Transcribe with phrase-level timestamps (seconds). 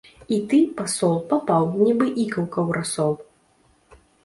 [0.35, 3.13] І ты, пасол, папаў, нібы ікаўка ў расол!